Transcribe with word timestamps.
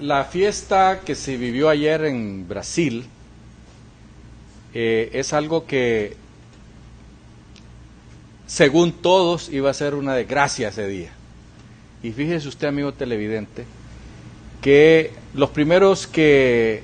La 0.00 0.24
fiesta 0.24 1.00
que 1.04 1.14
se 1.14 1.36
vivió 1.36 1.68
ayer 1.68 2.06
en 2.06 2.48
Brasil 2.48 3.04
eh, 4.72 5.10
es 5.12 5.34
algo 5.34 5.66
que, 5.66 6.16
según 8.46 8.92
todos, 8.92 9.50
iba 9.50 9.68
a 9.68 9.74
ser 9.74 9.94
una 9.94 10.14
desgracia 10.14 10.68
ese 10.68 10.86
día. 10.86 11.10
Y 12.02 12.12
fíjese 12.12 12.48
usted, 12.48 12.68
amigo 12.68 12.94
televidente, 12.94 13.66
que 14.62 15.12
los 15.34 15.50
primeros 15.50 16.06
que 16.06 16.82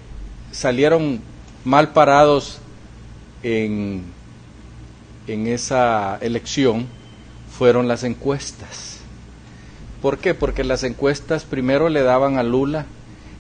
salieron 0.52 1.22
mal 1.64 1.94
parados 1.94 2.58
en, 3.42 4.02
en 5.26 5.46
esa 5.46 6.18
elección 6.20 6.86
fueron 7.56 7.88
las 7.88 8.04
encuestas. 8.04 8.98
¿Por 10.02 10.18
qué? 10.18 10.34
Porque 10.34 10.64
las 10.64 10.82
encuestas 10.82 11.44
primero 11.44 11.88
le 11.88 12.02
daban 12.02 12.36
a 12.36 12.42
Lula 12.42 12.84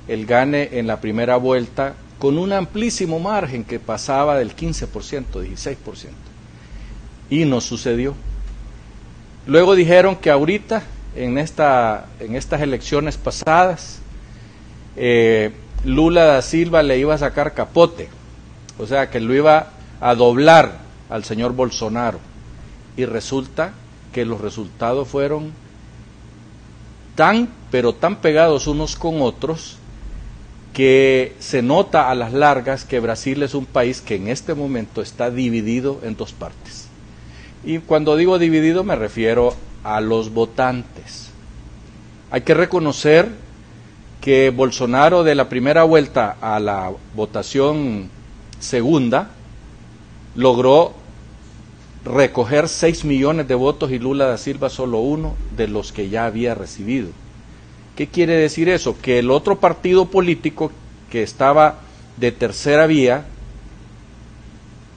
el 0.08 0.26
gane 0.26 0.78
en 0.78 0.86
la 0.86 1.00
primera 1.00 1.36
vuelta 1.36 1.94
con 2.18 2.38
un 2.38 2.52
amplísimo 2.52 3.18
margen 3.18 3.64
que 3.64 3.78
pasaba 3.78 4.36
del 4.36 4.54
15%, 4.54 4.88
16%. 4.88 5.76
Y 7.28 7.44
no 7.44 7.60
sucedió. 7.60 8.14
Luego 9.46 9.74
dijeron 9.74 10.16
que 10.16 10.30
ahorita, 10.30 10.82
en, 11.14 11.38
esta, 11.38 12.06
en 12.20 12.34
estas 12.34 12.62
elecciones 12.62 13.16
pasadas, 13.16 14.00
eh, 14.96 15.52
Lula 15.84 16.24
da 16.24 16.42
Silva 16.42 16.82
le 16.82 16.98
iba 16.98 17.14
a 17.14 17.18
sacar 17.18 17.54
capote, 17.54 18.08
o 18.78 18.86
sea, 18.86 19.10
que 19.10 19.20
lo 19.20 19.34
iba 19.34 19.70
a 20.00 20.14
doblar 20.14 20.78
al 21.10 21.24
señor 21.24 21.52
Bolsonaro. 21.52 22.18
Y 22.96 23.04
resulta 23.04 23.72
que 24.12 24.24
los 24.24 24.40
resultados 24.40 25.06
fueron 25.06 25.52
tan, 27.14 27.48
pero 27.70 27.92
tan 27.94 28.16
pegados 28.16 28.66
unos 28.66 28.96
con 28.96 29.20
otros, 29.20 29.78
que 30.76 31.34
se 31.38 31.62
nota 31.62 32.10
a 32.10 32.14
las 32.14 32.34
largas 32.34 32.84
que 32.84 33.00
Brasil 33.00 33.42
es 33.42 33.54
un 33.54 33.64
país 33.64 34.02
que 34.02 34.16
en 34.16 34.28
este 34.28 34.52
momento 34.52 35.00
está 35.00 35.30
dividido 35.30 36.00
en 36.02 36.18
dos 36.18 36.34
partes. 36.34 36.88
Y 37.64 37.78
cuando 37.78 38.14
digo 38.14 38.38
dividido 38.38 38.84
me 38.84 38.94
refiero 38.94 39.54
a 39.82 40.02
los 40.02 40.34
votantes. 40.34 41.30
Hay 42.30 42.42
que 42.42 42.52
reconocer 42.52 43.30
que 44.20 44.50
Bolsonaro 44.50 45.24
de 45.24 45.34
la 45.34 45.48
primera 45.48 45.82
vuelta 45.84 46.36
a 46.42 46.60
la 46.60 46.92
votación 47.14 48.10
segunda 48.60 49.30
logró 50.34 50.92
recoger 52.04 52.68
6 52.68 53.06
millones 53.06 53.48
de 53.48 53.54
votos 53.54 53.90
y 53.92 53.98
Lula 53.98 54.26
da 54.26 54.36
Silva 54.36 54.68
solo 54.68 54.98
uno 54.98 55.36
de 55.56 55.68
los 55.68 55.92
que 55.92 56.10
ya 56.10 56.26
había 56.26 56.54
recibido. 56.54 57.08
¿Qué 57.96 58.06
quiere 58.08 58.34
decir 58.34 58.68
eso? 58.68 58.96
Que 59.00 59.18
el 59.18 59.30
otro 59.30 59.58
partido 59.58 60.04
político 60.04 60.70
que 61.10 61.22
estaba 61.22 61.80
de 62.18 62.30
tercera 62.30 62.86
vía 62.86 63.24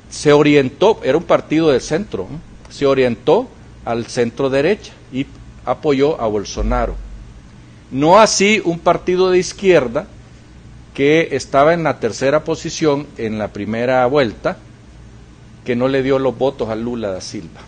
se 0.10 0.34
orientó, 0.34 1.00
era 1.04 1.18
un 1.18 1.24
partido 1.24 1.70
de 1.70 1.80
centro, 1.80 2.28
se 2.70 2.86
orientó 2.86 3.48
al 3.86 4.08
centro 4.08 4.50
derecha 4.50 4.92
y 5.14 5.26
apoyó 5.66 6.20
a 6.20 6.28
Bolsonaro. 6.28 6.96
No 7.90 8.20
así 8.20 8.62
un 8.66 8.80
partido 8.80 9.32
de 9.32 9.40
izquierda 9.40 10.08
que 10.94 11.30
estaba 11.32 11.74
en 11.74 11.84
la 11.84 12.00
tercera 12.00 12.44
posición 12.44 13.08
en 13.18 13.38
la 13.38 13.48
primera 13.50 14.06
vuelta, 14.08 14.58
que 15.64 15.76
no 15.76 15.88
le 15.88 16.04
dio 16.04 16.20
los 16.20 16.38
votos 16.38 16.70
a 16.70 16.76
Lula 16.76 17.12
da 17.12 17.22
Silva. 17.22 17.62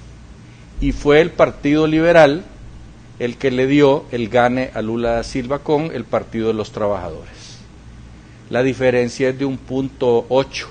Y 0.82 0.92
fue 0.92 1.22
el 1.22 1.30
Partido 1.30 1.88
Liberal 1.88 2.44
el 3.22 3.38
que 3.38 3.52
le 3.52 3.68
dio 3.68 4.06
el 4.12 4.30
gane 4.30 4.72
a 4.74 4.82
Lula 4.82 5.12
da 5.12 5.24
Silva 5.24 5.60
con 5.60 5.92
el 5.94 6.06
Partido 6.06 6.48
de 6.48 6.56
los 6.56 6.72
Trabajadores. 6.72 7.60
La 8.50 8.64
diferencia 8.64 9.30
es 9.30 9.38
de 9.38 9.46
un 9.46 9.58
punto 9.58 10.26
ocho. 10.28 10.68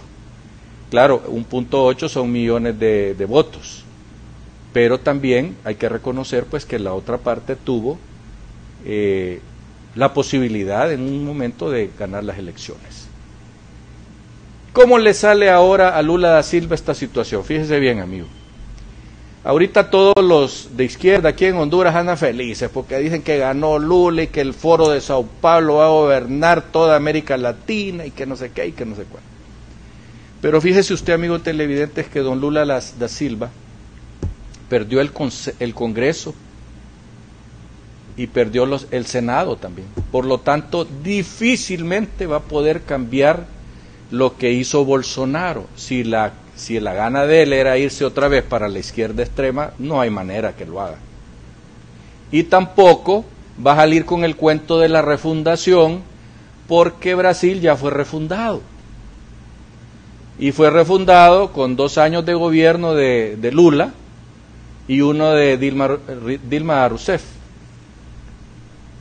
Claro, 0.90 1.22
un 1.28 1.44
punto 1.44 1.84
ocho 1.84 2.08
son 2.08 2.32
millones 2.32 2.76
de, 2.76 3.24
votos, 3.28 3.84
pero 4.72 4.98
también 4.98 5.54
hay 5.62 5.76
que 5.76 5.88
reconocer 5.88 6.44
pues 6.44 6.64
que 6.64 6.80
la 6.80 6.92
otra 6.92 7.18
parte 7.18 7.54
tuvo 7.54 7.98
eh, 8.84 9.40
la 9.94 10.12
posibilidad 10.12 10.90
en 10.90 11.02
un 11.02 11.24
momento 11.24 11.70
de 11.70 11.88
ganar 11.96 12.24
las 12.24 12.36
elecciones. 12.36 13.06
¿Cómo 14.72 14.98
le 14.98 15.14
sale 15.14 15.50
ahora 15.50 15.96
a 15.96 16.02
Lula 16.02 16.30
da 16.30 16.42
Silva 16.42 16.74
esta 16.74 16.96
situación? 16.96 17.44
Fíjese 17.44 17.78
bien, 17.78 18.00
amigo. 18.00 18.26
Ahorita 19.42 19.88
todos 19.88 20.22
los 20.22 20.76
de 20.76 20.84
izquierda 20.84 21.30
aquí 21.30 21.46
en 21.46 21.56
Honduras 21.56 21.94
andan 21.94 22.18
felices 22.18 22.68
porque 22.72 22.98
dicen 22.98 23.22
que 23.22 23.38
ganó 23.38 23.78
Lula 23.78 24.24
y 24.24 24.26
que 24.26 24.42
el 24.42 24.52
foro 24.52 24.90
de 24.90 25.00
Sao 25.00 25.26
Paulo 25.40 25.76
va 25.76 25.86
a 25.86 25.90
gobernar 25.90 26.62
toda 26.70 26.96
América 26.96 27.38
Latina 27.38 28.04
y 28.04 28.10
que 28.10 28.26
no 28.26 28.36
sé 28.36 28.50
qué 28.50 28.66
y 28.66 28.72
que 28.72 28.84
no 28.84 28.96
sé 28.96 29.04
cuál. 29.04 29.22
Pero 30.42 30.60
fíjese 30.60 30.92
usted, 30.92 31.14
amigo 31.14 31.38
televidente, 31.38 32.04
que 32.04 32.20
don 32.20 32.40
Lula 32.40 32.64
da 32.66 33.08
Silva 33.08 33.50
perdió 34.68 35.00
el, 35.00 35.10
el 35.58 35.74
Congreso 35.74 36.34
y 38.16 38.26
perdió 38.26 38.64
el 38.90 39.06
Senado 39.06 39.56
también. 39.56 39.88
Por 40.12 40.26
lo 40.26 40.38
tanto, 40.38 40.84
difícilmente 40.84 42.26
va 42.26 42.36
a 42.36 42.42
poder 42.42 42.82
cambiar 42.82 43.46
lo 44.10 44.36
que 44.36 44.52
hizo 44.52 44.84
Bolsonaro 44.84 45.66
si 45.76 46.04
la 46.04 46.32
si 46.60 46.78
la 46.78 46.92
gana 46.92 47.24
de 47.24 47.42
él 47.42 47.54
era 47.54 47.78
irse 47.78 48.04
otra 48.04 48.28
vez 48.28 48.44
para 48.44 48.68
la 48.68 48.78
izquierda 48.78 49.22
extrema, 49.22 49.70
no 49.78 49.98
hay 49.98 50.10
manera 50.10 50.54
que 50.54 50.66
lo 50.66 50.82
haga. 50.82 50.98
Y 52.30 52.44
tampoco 52.44 53.24
va 53.64 53.72
a 53.72 53.76
salir 53.76 54.04
con 54.04 54.24
el 54.24 54.36
cuento 54.36 54.78
de 54.78 54.90
la 54.90 55.00
refundación, 55.00 56.02
porque 56.68 57.14
Brasil 57.14 57.62
ya 57.62 57.76
fue 57.76 57.90
refundado. 57.90 58.60
Y 60.38 60.52
fue 60.52 60.68
refundado 60.68 61.50
con 61.52 61.76
dos 61.76 61.96
años 61.96 62.26
de 62.26 62.34
gobierno 62.34 62.94
de, 62.94 63.36
de 63.40 63.52
Lula 63.52 63.94
y 64.86 65.00
uno 65.00 65.30
de 65.30 65.56
Dilma, 65.56 65.98
Dilma 66.46 66.86
Rousseff. 66.88 67.22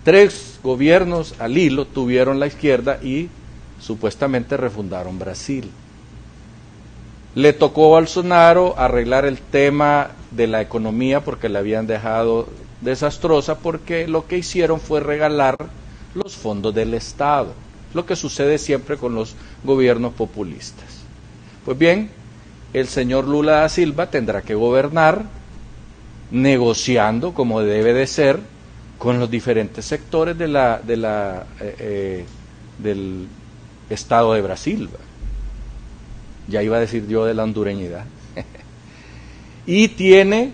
Tres 0.05 0.59
gobiernos 0.63 1.35
al 1.39 1.57
hilo 1.57 1.85
tuvieron 1.85 2.39
la 2.39 2.47
izquierda 2.47 2.99
y 3.03 3.27
supuestamente 3.79 4.57
refundaron 4.57 5.19
Brasil. 5.19 5.69
Le 7.35 7.53
tocó 7.53 7.85
a 7.85 7.99
Bolsonaro 7.99 8.77
arreglar 8.77 9.25
el 9.25 9.39
tema 9.39 10.11
de 10.31 10.47
la 10.47 10.61
economía 10.61 11.23
porque 11.23 11.49
la 11.49 11.59
habían 11.59 11.87
dejado 11.87 12.47
desastrosa 12.81 13.59
porque 13.59 14.07
lo 14.07 14.27
que 14.27 14.37
hicieron 14.37 14.79
fue 14.79 14.99
regalar 14.99 15.57
los 16.13 16.35
fondos 16.35 16.73
del 16.73 16.93
Estado, 16.93 17.53
lo 17.93 18.05
que 18.05 18.15
sucede 18.15 18.57
siempre 18.57 18.97
con 18.97 19.15
los 19.15 19.35
gobiernos 19.63 20.13
populistas. 20.13 20.99
Pues 21.65 21.77
bien, 21.77 22.09
el 22.73 22.87
señor 22.87 23.27
Lula 23.27 23.61
da 23.61 23.69
Silva 23.69 24.09
tendrá 24.09 24.41
que 24.41 24.55
gobernar 24.55 25.23
negociando 26.31 27.33
como 27.33 27.61
debe 27.61 27.93
de 27.93 28.07
ser 28.07 28.39
con 28.97 29.19
los 29.19 29.31
diferentes 29.31 29.85
sectores 29.85 30.37
de 30.37 30.47
la, 30.47 30.81
eh, 31.59 31.75
eh, 31.79 32.25
del 32.77 33.27
Estado 33.89 34.33
de 34.33 34.41
Brasil 34.41 34.89
ya 36.49 36.63
iba 36.63 36.77
a 36.77 36.79
decir 36.79 37.07
yo 37.07 37.25
de 37.25 37.33
la 37.33 37.43
hondureñidad. 37.43 38.05
y 39.65 39.87
tiene, 39.89 40.51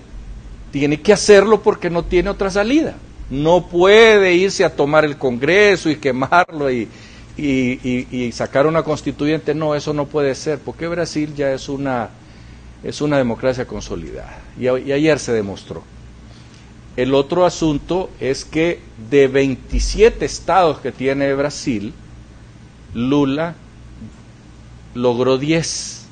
tiene 0.72 1.02
que 1.02 1.14
hacerlo 1.14 1.62
porque 1.62 1.90
no 1.90 2.04
tiene 2.04 2.30
otra 2.30 2.52
salida. 2.52 2.96
No 3.30 3.68
puede 3.68 4.34
irse 4.36 4.64
a 4.64 4.76
tomar 4.76 5.06
el 5.06 5.18
Congreso 5.18 5.90
y 5.90 5.96
quemarlo 5.96 6.70
y, 6.70 6.88
y, 7.38 8.32
sacar 8.34 8.68
una 8.68 8.84
constituyente. 8.84 9.56
No, 9.56 9.74
eso 9.74 9.94
no 9.94 10.06
puede 10.06 10.36
ser, 10.36 10.60
porque 10.60 10.88
Brasil 10.88 11.34
ya 11.36 11.52
es 11.52 11.70
una, 11.70 12.10
es 12.84 13.02
una 13.02 13.18
democracia 13.18 13.66
consolidada. 13.66 14.40
Y, 14.60 14.66
y 14.68 14.92
ayer 14.92 15.18
se 15.18 15.32
demostró. 15.34 15.82
El 16.98 17.14
otro 17.14 17.46
asunto 17.46 18.10
es 18.20 18.46
que 18.46 18.80
de 19.10 19.28
27 19.28 20.24
estados 20.24 20.80
que 20.80 20.92
tiene 20.92 21.34
Brasil, 21.34 21.94
Lula 22.96 23.54
logró 24.96 25.38
10 25.38 26.06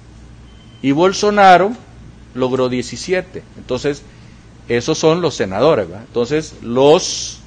y 0.83 0.91
Bolsonaro 0.91 1.71
logró 2.35 2.69
17. 2.69 3.41
Entonces, 3.57 4.03
esos 4.67 4.97
son 4.97 5.21
los 5.21 5.33
senadores. 5.35 5.87
Entonces, 6.07 6.55
los 6.61 7.39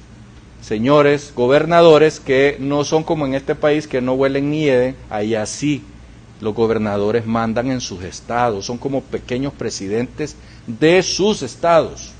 señores 0.61 1.31
gobernadores 1.35 2.19
que 2.19 2.57
no 2.59 2.83
son 2.83 3.03
como 3.03 3.25
en 3.25 3.35
este 3.35 3.55
país 3.55 3.87
que 3.87 4.01
no 4.01 4.13
huelen 4.13 4.51
ni 4.51 4.67
eden, 4.67 4.97
allá 5.09 5.45
sí 5.45 5.83
los 6.41 6.53
gobernadores 6.53 7.25
mandan 7.25 7.71
en 7.71 7.81
sus 7.81 8.03
estados, 8.03 8.65
son 8.65 8.77
como 8.77 9.01
pequeños 9.01 9.53
presidentes 9.53 10.35
de 10.67 11.01
sus 11.01 11.41
estados. 11.41 12.11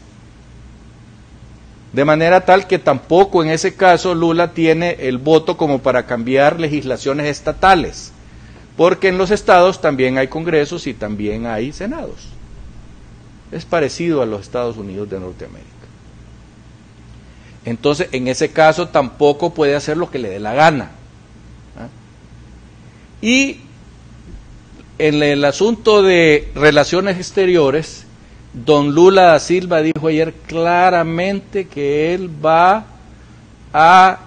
De 1.98 2.06
manera 2.06 2.46
tal 2.46 2.68
que 2.68 2.78
tampoco 2.78 3.42
en 3.42 3.50
ese 3.50 3.74
caso 3.74 4.14
Lula 4.14 4.54
tiene 4.54 4.98
el 5.00 5.18
voto 5.18 5.58
como 5.58 5.80
para 5.80 6.06
cambiar 6.06 6.60
legislaciones 6.60 7.26
estatales 7.26 8.12
porque 8.76 9.08
en 9.08 9.18
los 9.18 9.32
estados 9.32 9.82
también 9.82 10.20
hay 10.20 10.28
congresos 10.28 10.86
y 10.86 10.94
también 10.94 11.48
hay 11.48 11.74
senados. 11.74 12.30
Es 13.52 13.66
parecido 13.66 14.22
a 14.22 14.28
los 14.28 14.42
Estados 14.42 14.78
Unidos 14.78 15.10
de 15.10 15.20
Norteamérica. 15.20 15.72
Entonces, 17.66 18.10
en 18.12 18.28
ese 18.28 18.52
caso 18.52 18.90
tampoco 18.90 19.56
puede 19.56 19.76
hacer 19.76 19.98
lo 19.98 20.12
que 20.12 20.20
le 20.20 20.30
dé 20.30 20.40
la 20.40 20.54
gana. 20.54 20.92
Y 23.24 23.62
en 25.00 25.24
el 25.24 25.44
asunto 25.44 26.04
de 26.04 26.52
relaciones 26.54 27.18
exteriores, 27.18 28.07
don 28.54 28.94
Lula 28.94 29.24
da 29.24 29.40
Silva 29.40 29.82
dijo 29.82 30.08
ayer 30.08 30.34
claramente 30.48 31.68
que 31.68 32.14
él 32.14 32.30
va 32.44 32.86
a 33.74 34.20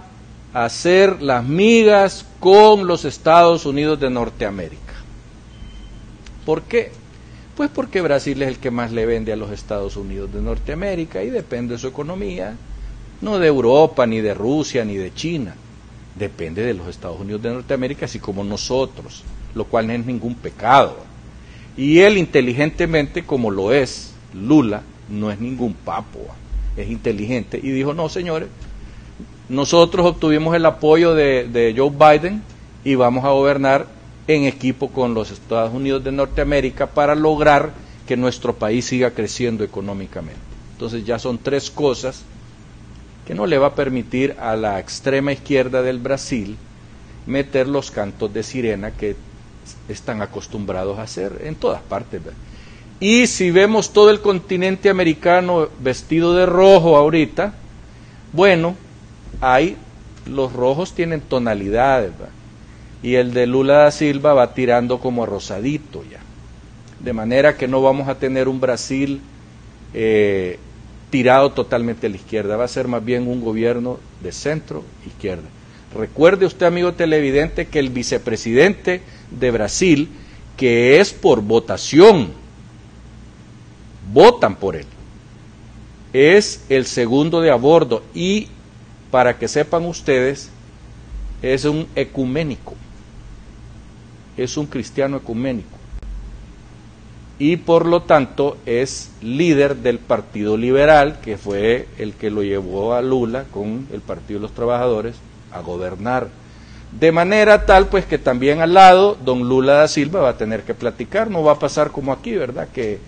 hacer 0.52 1.22
las 1.22 1.44
migas 1.44 2.24
con 2.38 2.86
los 2.86 3.04
Estados 3.04 3.66
Unidos 3.66 4.00
de 4.00 4.10
Norteamérica. 4.10 4.94
¿Por 6.44 6.62
qué? 6.62 6.92
Pues 7.56 7.70
porque 7.70 8.00
Brasil 8.00 8.40
es 8.42 8.48
el 8.48 8.58
que 8.58 8.70
más 8.70 8.90
le 8.92 9.06
vende 9.06 9.32
a 9.32 9.36
los 9.36 9.50
Estados 9.50 9.96
Unidos 9.96 10.32
de 10.32 10.40
Norteamérica 10.40 11.22
y 11.22 11.30
depende 11.30 11.74
de 11.74 11.80
su 11.80 11.88
economía, 11.88 12.56
no 13.20 13.38
de 13.38 13.46
Europa, 13.46 14.06
ni 14.06 14.20
de 14.20 14.34
Rusia, 14.34 14.84
ni 14.84 14.96
de 14.96 15.12
China. 15.12 15.54
Depende 16.16 16.62
de 16.62 16.74
los 16.74 16.88
Estados 16.88 17.20
Unidos 17.20 17.42
de 17.42 17.50
Norteamérica, 17.50 18.06
así 18.06 18.18
como 18.18 18.42
nosotros, 18.44 19.22
lo 19.54 19.64
cual 19.66 19.86
no 19.86 19.92
es 19.92 20.06
ningún 20.06 20.34
pecado. 20.34 20.96
Y 21.76 22.00
él 22.00 22.16
inteligentemente, 22.18 23.24
como 23.24 23.50
lo 23.50 23.72
es 23.72 24.09
Lula, 24.34 24.82
no 25.08 25.30
es 25.30 25.40
ningún 25.40 25.74
papo, 25.74 26.20
es 26.76 26.88
inteligente. 26.88 27.58
Y 27.62 27.70
dijo, 27.70 27.94
no, 27.94 28.08
señores, 28.08 28.48
nosotros 29.48 30.06
obtuvimos 30.06 30.54
el 30.54 30.64
apoyo 30.66 31.14
de, 31.14 31.48
de 31.48 31.74
Joe 31.76 31.90
Biden 31.90 32.42
y 32.84 32.94
vamos 32.94 33.24
a 33.24 33.30
gobernar 33.30 33.86
en 34.28 34.44
equipo 34.44 34.88
con 34.90 35.14
los 35.14 35.30
Estados 35.30 35.74
Unidos 35.74 36.04
de 36.04 36.12
Norteamérica 36.12 36.86
para 36.86 37.14
lograr 37.14 37.72
que 38.06 38.16
nuestro 38.16 38.54
país 38.54 38.86
siga 38.86 39.10
creciendo 39.10 39.64
económicamente. 39.64 40.40
Entonces 40.72 41.04
ya 41.04 41.18
son 41.18 41.38
tres 41.38 41.70
cosas 41.70 42.22
que 43.26 43.34
no 43.34 43.46
le 43.46 43.58
va 43.58 43.68
a 43.68 43.74
permitir 43.74 44.36
a 44.40 44.56
la 44.56 44.78
extrema 44.78 45.32
izquierda 45.32 45.82
del 45.82 45.98
Brasil 45.98 46.56
meter 47.26 47.68
los 47.68 47.90
cantos 47.90 48.32
de 48.32 48.42
sirena 48.42 48.92
que 48.92 49.14
están 49.88 50.22
acostumbrados 50.22 50.98
a 50.98 51.02
hacer 51.02 51.42
en 51.44 51.54
todas 51.54 51.82
partes. 51.82 52.20
Y 53.00 53.26
si 53.26 53.50
vemos 53.50 53.94
todo 53.94 54.10
el 54.10 54.20
continente 54.20 54.90
americano 54.90 55.68
vestido 55.80 56.34
de 56.34 56.44
rojo 56.44 56.98
ahorita, 56.98 57.54
bueno, 58.34 58.76
hay, 59.40 59.78
los 60.26 60.52
rojos 60.52 60.94
tienen 60.94 61.22
tonalidades, 61.22 62.12
y 63.02 63.14
el 63.14 63.32
de 63.32 63.46
Lula 63.46 63.78
da 63.78 63.90
Silva 63.90 64.34
va 64.34 64.52
tirando 64.52 64.98
como 64.98 65.24
rosadito 65.24 66.04
ya. 66.10 66.20
De 67.00 67.14
manera 67.14 67.56
que 67.56 67.66
no 67.66 67.80
vamos 67.80 68.08
a 68.08 68.16
tener 68.16 68.46
un 68.46 68.60
Brasil 68.60 69.22
eh, 69.94 70.58
tirado 71.08 71.52
totalmente 71.52 72.06
a 72.06 72.10
la 72.10 72.16
izquierda, 72.16 72.58
va 72.58 72.64
a 72.64 72.68
ser 72.68 72.86
más 72.86 73.02
bien 73.02 73.26
un 73.26 73.40
gobierno 73.40 73.98
de 74.22 74.32
centro 74.32 74.84
izquierda. 75.06 75.48
Recuerde 75.96 76.44
usted, 76.44 76.66
amigo 76.66 76.92
televidente, 76.92 77.66
que 77.66 77.78
el 77.78 77.88
vicepresidente 77.88 79.00
de 79.30 79.50
Brasil, 79.50 80.10
que 80.58 81.00
es 81.00 81.14
por 81.14 81.40
votación, 81.40 82.39
votan 84.12 84.56
por 84.56 84.76
él, 84.76 84.86
es 86.12 86.64
el 86.68 86.86
segundo 86.86 87.40
de 87.40 87.50
a 87.50 87.56
bordo 87.56 88.02
y, 88.14 88.48
para 89.10 89.38
que 89.38 89.48
sepan 89.48 89.84
ustedes, 89.86 90.50
es 91.42 91.64
un 91.64 91.86
ecuménico, 91.94 92.74
es 94.36 94.56
un 94.56 94.66
cristiano 94.66 95.16
ecuménico 95.16 95.80
y 97.40 97.56
por 97.56 97.86
lo 97.86 98.02
tanto 98.02 98.58
es 98.66 99.10
líder 99.22 99.76
del 99.76 99.98
Partido 99.98 100.58
Liberal, 100.58 101.20
que 101.22 101.38
fue 101.38 101.88
el 101.96 102.12
que 102.12 102.30
lo 102.30 102.42
llevó 102.42 102.92
a 102.92 103.00
Lula 103.00 103.46
con 103.50 103.88
el 103.90 104.02
Partido 104.02 104.38
de 104.38 104.42
los 104.42 104.52
Trabajadores 104.52 105.16
a 105.50 105.60
gobernar. 105.60 106.28
De 106.92 107.12
manera 107.12 107.64
tal 107.64 107.86
pues 107.86 108.04
que 108.04 108.18
también 108.18 108.60
al 108.60 108.74
lado 108.74 109.16
don 109.24 109.48
Lula 109.48 109.72
da 109.72 109.88
Silva 109.88 110.20
va 110.20 110.28
a 110.28 110.36
tener 110.36 110.64
que 110.64 110.74
platicar, 110.74 111.30
no 111.30 111.42
va 111.42 111.52
a 111.52 111.58
pasar 111.58 111.90
como 111.92 112.12
aquí, 112.12 112.32
¿verdad? 112.32 112.68
Que, 112.74 112.98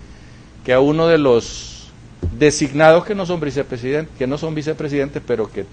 que 0.63 0.73
a 0.73 0.79
uno 0.79 1.07
de 1.07 1.17
los 1.17 1.89
designados 2.37 3.05
que 3.05 3.15
no 3.15 3.25
son 3.25 3.39
vicepresidentes, 3.39 4.15
que 4.17 4.27
no 4.27 4.37
son 4.37 4.55
vicepresidentes, 4.55 5.21
pero 5.25 5.51
que 5.51 5.65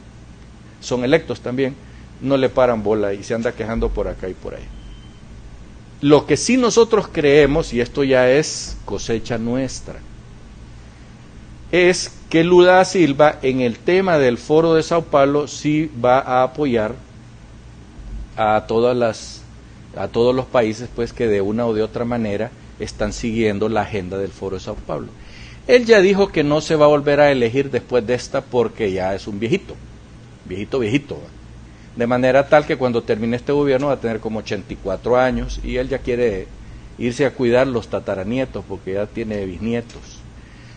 son 0.81 1.05
electos 1.05 1.41
también, 1.41 1.75
no 2.21 2.37
le 2.37 2.49
paran 2.49 2.83
bola 2.83 3.15
y 3.15 3.23
se 3.23 3.35
anda 3.35 3.53
quejando 3.53 3.89
por 3.89 4.09
acá 4.09 4.29
y 4.29 4.35
por 4.35 4.55
ahí. 4.55 4.65
Lo 6.01 6.27
que 6.27 6.37
sí 6.37 6.57
nosotros 6.57 7.09
creemos, 7.13 7.73
y 7.73 7.81
esto 7.81 8.05
ya 8.05 8.31
es 8.31 8.77
cosecha 8.85 9.39
nuestra, 9.39 9.97
es 11.71 12.13
que 12.31 12.43
Lula 12.43 12.85
Silva 12.85 13.39
en 13.43 13.61
el 13.61 13.79
tema 13.79 14.19
del 14.19 14.39
foro 14.39 14.75
de 14.75 14.83
Sao 14.83 15.03
Paulo 15.03 15.47
sí 15.47 15.91
va 16.03 16.19
a 16.19 16.43
apoyar 16.43 16.95
a 18.37 18.65
todas 18.67 18.97
las 18.97 19.43
a 19.97 20.09
todos 20.09 20.35
los 20.35 20.47
países 20.47 20.89
pues 20.95 21.13
que 21.13 21.27
de 21.27 21.41
una 21.41 21.67
o 21.67 21.75
de 21.75 21.83
otra 21.83 22.05
manera 22.05 22.51
están 22.81 23.13
siguiendo 23.13 23.69
la 23.69 23.83
agenda 23.83 24.19
del 24.19 24.31
foro 24.31 24.57
de 24.57 24.63
Sao 24.63 24.75
Paulo. 24.75 25.09
Él 25.67 25.85
ya 25.85 26.01
dijo 26.01 26.29
que 26.29 26.43
no 26.43 26.61
se 26.61 26.75
va 26.75 26.87
a 26.87 26.89
volver 26.89 27.21
a 27.21 27.31
elegir 27.31 27.71
después 27.71 28.05
de 28.07 28.15
esta 28.15 28.41
porque 28.41 28.91
ya 28.91 29.15
es 29.15 29.29
un 29.29 29.39
viejito, 29.39 29.77
viejito, 30.47 30.81
viejito. 30.81 31.19
De 31.95 32.07
manera 32.07 32.49
tal 32.49 32.67
que 32.67 32.77
cuando 32.77 33.03
termine 33.03 33.37
este 33.37 33.53
gobierno 33.53 33.89
va 33.89 33.95
a 33.95 34.01
tener 34.01 34.21
como 34.21 34.41
84 34.41 35.17
años 35.17 35.61
y 35.63 35.77
él 35.77 35.89
ya 35.89 35.99
quiere 35.99 36.49
irse 36.99 37.25
a 37.27 37.33
cuidar 37.33 37.67
los 37.67 37.89
tataranietos 37.89 38.65
porque 38.69 38.95
ya 38.95 39.07
tiene 39.07 39.45
bisnietos. 39.45 40.21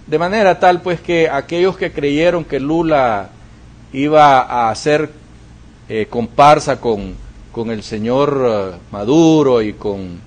De 0.06 0.20
manera 0.20 0.60
tal 0.60 0.82
pues 0.82 1.00
que 1.00 1.30
aquellos 1.30 1.78
que 1.78 1.92
creyeron 1.92 2.44
que 2.44 2.60
Lula 2.60 3.30
iba 3.94 4.42
a 4.42 4.70
hacer 4.70 5.10
eh, 5.88 6.08
comparsa 6.10 6.80
con, 6.80 7.16
con, 7.52 7.72
el 7.72 7.84
señor 7.84 8.46
eh, 8.46 8.78
Maduro 8.92 9.62
y 9.62 9.74
con, 9.74 10.20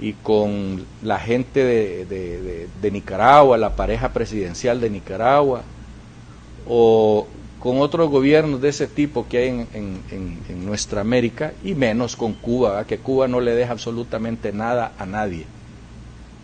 y 0.00 0.12
con 0.12 0.84
la 1.02 1.18
gente 1.18 1.64
de, 1.64 2.04
de, 2.06 2.68
de 2.80 2.90
Nicaragua, 2.90 3.56
la 3.56 3.76
pareja 3.76 4.12
presidencial 4.12 4.80
de 4.80 4.90
Nicaragua, 4.90 5.62
o 6.68 7.26
con 7.66 7.80
otros 7.80 8.10
gobiernos 8.10 8.60
de 8.60 8.68
ese 8.68 8.86
tipo 8.86 9.26
que 9.28 9.38
hay 9.38 9.66
en, 9.72 10.64
nuestra 10.64 11.00
América 11.00 11.52
y 11.64 11.74
menos 11.74 12.16
con 12.16 12.34
Cuba, 12.34 12.84
que 12.84 12.98
Cuba 12.98 13.28
no 13.28 13.40
le 13.40 13.54
deja 13.54 13.72
absolutamente 13.72 14.52
nada 14.52 14.92
a 14.98 15.06
nadie. 15.06 15.46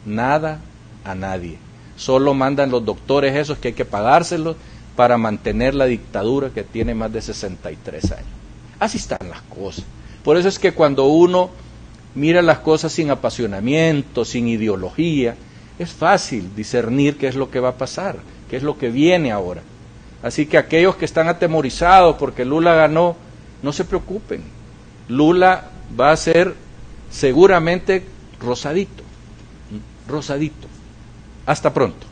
Nada 0.04 0.60
a 1.04 1.14
nadie. 1.14 1.58
Solo 1.96 2.34
mandan 2.34 2.70
los 2.70 2.84
doctores 2.84 3.36
esos 3.36 3.58
que 3.58 3.68
hay 3.68 3.74
que 3.74 3.84
pagárselos 3.84 4.56
para 4.96 5.18
mantener 5.18 5.74
la 5.74 5.86
dictadura 5.86 6.50
que 6.50 6.64
tiene 6.64 6.94
más 6.94 7.12
de 7.12 7.22
63 7.22 8.12
años. 8.12 8.26
Así 8.80 8.98
están 8.98 9.28
las 9.28 9.42
cosas. 9.42 9.84
Por 10.24 10.36
eso 10.36 10.48
es 10.48 10.58
que 10.58 10.72
cuando 10.72 11.06
uno 11.06 11.50
mira 12.14 12.42
las 12.42 12.58
cosas 12.58 12.92
sin 12.92 13.10
apasionamiento, 13.10 14.24
sin 14.24 14.48
ideología, 14.48 15.36
es 15.78 15.90
fácil 15.90 16.54
discernir 16.54 17.16
qué 17.16 17.28
es 17.28 17.34
lo 17.34 17.50
que 17.50 17.60
va 17.60 17.70
a 17.70 17.78
pasar, 17.78 18.16
qué 18.50 18.56
es 18.56 18.62
lo 18.62 18.78
que 18.78 18.90
viene 18.90 19.32
ahora. 19.32 19.62
Así 20.22 20.46
que 20.46 20.58
aquellos 20.58 20.96
que 20.96 21.04
están 21.04 21.28
atemorizados 21.28 22.16
porque 22.16 22.44
Lula 22.44 22.74
ganó, 22.74 23.16
no 23.62 23.72
se 23.72 23.84
preocupen. 23.84 24.42
Lula 25.08 25.70
va 25.98 26.12
a 26.12 26.16
ser 26.16 26.54
seguramente 27.10 28.04
rosadito, 28.40 29.02
rosadito. 30.08 30.68
Hasta 31.46 31.72
pronto. 31.74 32.11